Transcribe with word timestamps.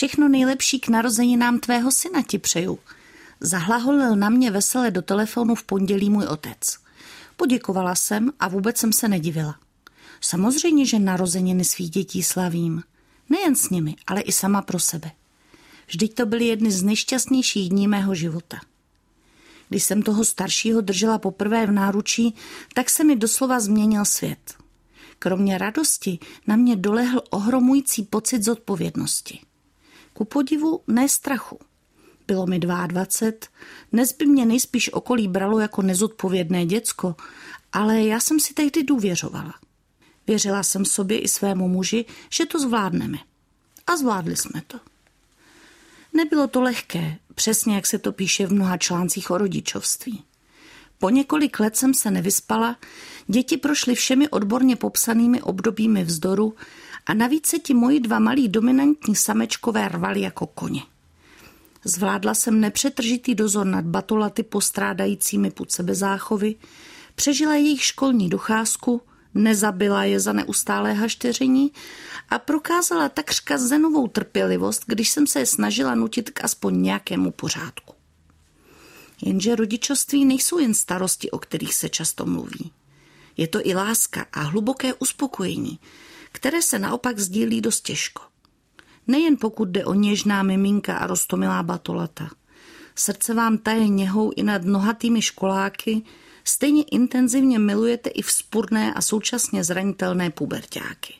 Všechno 0.00 0.28
nejlepší 0.28 0.80
k 0.80 0.88
narozeninám 0.88 1.58
tvého 1.58 1.92
syna 1.92 2.22
ti 2.22 2.38
přeju. 2.38 2.78
Zahlaholil 3.40 4.16
na 4.16 4.28
mě 4.28 4.50
veselé 4.50 4.90
do 4.90 5.02
telefonu 5.02 5.54
v 5.54 5.64
pondělí 5.64 6.10
můj 6.10 6.26
otec. 6.26 6.78
Poděkovala 7.36 7.94
jsem 7.94 8.30
a 8.38 8.48
vůbec 8.48 8.76
jsem 8.76 8.92
se 8.92 9.08
nedivila. 9.08 9.58
Samozřejmě, 10.20 10.86
že 10.86 10.98
narozeniny 10.98 11.64
svých 11.64 11.90
dětí 11.90 12.22
slavím. 12.22 12.82
Nejen 13.30 13.56
s 13.56 13.70
nimi, 13.70 13.96
ale 14.06 14.20
i 14.20 14.32
sama 14.32 14.62
pro 14.62 14.78
sebe. 14.78 15.10
Vždyť 15.86 16.14
to 16.14 16.26
byly 16.26 16.44
jedny 16.46 16.70
z 16.70 16.82
nejšťastnějších 16.82 17.68
dní 17.68 17.88
mého 17.88 18.14
života. 18.14 18.60
Když 19.68 19.84
jsem 19.84 20.02
toho 20.02 20.24
staršího 20.24 20.80
držela 20.80 21.18
poprvé 21.18 21.66
v 21.66 21.72
náručí, 21.72 22.34
tak 22.74 22.90
se 22.90 23.04
mi 23.04 23.16
doslova 23.16 23.60
změnil 23.60 24.04
svět. 24.04 24.54
Kromě 25.18 25.58
radosti 25.58 26.18
na 26.46 26.56
mě 26.56 26.76
dolehl 26.76 27.22
ohromující 27.30 28.02
pocit 28.02 28.42
zodpovědnosti. 28.42 29.49
Ku 30.12 30.24
podivu 30.24 30.80
ne 30.86 31.08
strachu. 31.08 31.58
Bylo 32.26 32.46
mi 32.46 32.58
22, 32.58 33.48
dnes 33.92 34.12
by 34.12 34.26
mě 34.26 34.46
nejspíš 34.46 34.92
okolí 34.92 35.28
bralo 35.28 35.58
jako 35.58 35.82
nezodpovědné 35.82 36.66
děcko, 36.66 37.16
ale 37.72 38.02
já 38.02 38.20
jsem 38.20 38.40
si 38.40 38.54
tehdy 38.54 38.82
důvěřovala. 38.82 39.54
Věřila 40.26 40.62
jsem 40.62 40.84
sobě 40.84 41.18
i 41.18 41.28
svému 41.28 41.68
muži, 41.68 42.04
že 42.30 42.46
to 42.46 42.58
zvládneme. 42.58 43.18
A 43.86 43.96
zvládli 43.96 44.36
jsme 44.36 44.62
to. 44.66 44.78
Nebylo 46.12 46.48
to 46.48 46.60
lehké, 46.60 47.18
přesně 47.34 47.74
jak 47.74 47.86
se 47.86 47.98
to 47.98 48.12
píše 48.12 48.46
v 48.46 48.52
mnoha 48.52 48.76
článcích 48.76 49.30
o 49.30 49.38
rodičovství. 49.38 50.24
Po 50.98 51.10
několik 51.10 51.60
let 51.60 51.76
jsem 51.76 51.94
se 51.94 52.10
nevyspala, 52.10 52.76
děti 53.26 53.56
prošly 53.56 53.94
všemi 53.94 54.28
odborně 54.28 54.76
popsanými 54.76 55.42
obdobími 55.42 56.04
vzdoru 56.04 56.54
a 57.10 57.14
navíc 57.14 57.46
se 57.46 57.58
ti 57.58 57.74
moji 57.74 58.00
dva 58.00 58.18
malí 58.18 58.48
dominantní 58.48 59.16
samečkové 59.16 59.88
rvali 59.88 60.20
jako 60.20 60.46
koně. 60.46 60.82
Zvládla 61.84 62.34
jsem 62.34 62.60
nepřetržitý 62.60 63.34
dozor 63.34 63.66
nad 63.66 63.84
batolaty 63.84 64.42
postrádajícími 64.42 65.50
pud 65.50 65.72
sebe 65.72 65.94
záchovy, 65.94 66.54
přežila 67.14 67.54
jejich 67.54 67.84
školní 67.84 68.28
docházku, 68.28 69.02
nezabila 69.34 70.04
je 70.04 70.20
za 70.20 70.32
neustálé 70.32 70.92
hašteření 70.92 71.72
a 72.28 72.38
prokázala 72.38 73.08
takřka 73.08 73.58
zenovou 73.58 74.08
trpělivost, 74.08 74.82
když 74.86 75.10
jsem 75.10 75.26
se 75.26 75.38
je 75.38 75.46
snažila 75.46 75.94
nutit 75.94 76.30
k 76.30 76.44
aspoň 76.44 76.82
nějakému 76.82 77.30
pořádku. 77.30 77.94
Jenže 79.22 79.56
rodičovství 79.56 80.24
nejsou 80.24 80.58
jen 80.58 80.74
starosti, 80.74 81.30
o 81.30 81.38
kterých 81.38 81.74
se 81.74 81.88
často 81.88 82.26
mluví. 82.26 82.72
Je 83.36 83.48
to 83.48 83.66
i 83.66 83.74
láska 83.74 84.26
a 84.32 84.40
hluboké 84.40 84.94
uspokojení, 84.94 85.78
které 86.32 86.62
se 86.62 86.78
naopak 86.78 87.18
sdílí 87.18 87.60
dost 87.60 87.80
těžko. 87.80 88.22
Nejen 89.06 89.36
pokud 89.36 89.68
jde 89.68 89.84
o 89.84 89.94
něžná 89.94 90.42
miminka 90.42 90.96
a 90.96 91.06
rostomilá 91.06 91.62
batolata. 91.62 92.30
Srdce 92.94 93.34
vám 93.34 93.58
taje 93.58 93.88
něhou 93.88 94.32
i 94.36 94.42
nad 94.42 94.64
nohatými 94.64 95.22
školáky, 95.22 96.02
stejně 96.44 96.82
intenzivně 96.82 97.58
milujete 97.58 98.10
i 98.10 98.22
vzpurné 98.22 98.94
a 98.94 99.02
současně 99.02 99.64
zranitelné 99.64 100.30
pubertáky. 100.30 101.14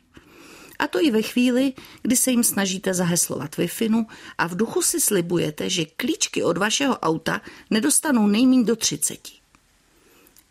A 0.79 0.87
to 0.87 1.01
i 1.01 1.11
ve 1.11 1.23
chvíli, 1.23 1.73
kdy 2.03 2.17
se 2.17 2.31
jim 2.31 2.45
snažíte 2.45 2.95
zaheslovat 2.95 3.57
wi 3.57 3.69
a 4.39 4.47
v 4.47 4.57
duchu 4.57 4.83
si 4.83 5.01
slibujete, 5.01 5.71
že 5.71 5.85
klíčky 5.85 6.43
od 6.43 6.59
vašeho 6.59 6.99
auta 6.99 7.41
nedostanou 7.71 8.27
nejméně 8.27 8.65
do 8.65 8.77
30. 8.77 9.29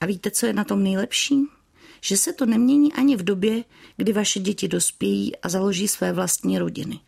A 0.01 0.05
víte, 0.05 0.31
co 0.31 0.45
je 0.45 0.53
na 0.53 0.63
tom 0.63 0.83
nejlepší? 0.83 1.58
Že 2.01 2.17
se 2.17 2.33
to 2.33 2.45
nemění 2.45 2.93
ani 2.93 3.15
v 3.15 3.23
době, 3.23 3.63
kdy 3.97 4.13
vaše 4.13 4.39
děti 4.39 4.67
dospějí 4.67 5.35
a 5.35 5.49
založí 5.49 5.87
své 5.87 6.13
vlastní 6.13 6.59
rodiny. 6.59 6.99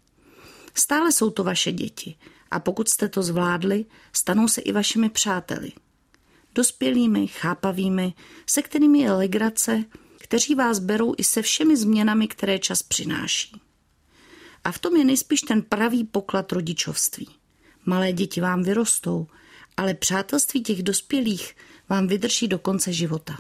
Stále 0.74 1.12
jsou 1.12 1.30
to 1.30 1.44
vaše 1.44 1.72
děti 1.72 2.16
a 2.52 2.60
pokud 2.60 2.90
jste 2.90 3.10
to 3.10 3.24
zvládli, 3.24 3.86
stanou 4.14 4.48
se 4.48 4.62
i 4.62 4.72
vašimi 4.72 5.10
přáteli. 5.10 5.72
Dospělými, 6.56 7.28
chápavými, 7.28 8.14
se 8.46 8.62
kterými 8.62 9.00
je 9.00 9.12
legrace, 9.12 9.86
kteří 10.18 10.56
vás 10.56 10.80
berou 10.80 11.14
i 11.18 11.24
se 11.24 11.42
všemi 11.42 11.78
změnami, 11.78 12.28
které 12.28 12.60
čas 12.60 12.84
přináší. 12.84 13.62
A 14.64 14.72
v 14.72 14.80
tom 14.80 14.96
je 14.96 15.06
nejspíš 15.06 15.42
ten 15.42 15.62
pravý 15.62 16.04
poklad 16.04 16.52
rodičovství. 16.52 17.28
Malé 17.86 18.14
děti 18.14 18.42
vám 18.42 18.64
vyrostou, 18.64 19.28
ale 19.78 19.94
přátelství 19.94 20.64
těch 20.64 20.84
dospělých 20.84 21.56
vám 21.90 22.08
vydrží 22.08 22.48
do 22.48 22.60
konce 22.60 22.94
života. 22.94 23.40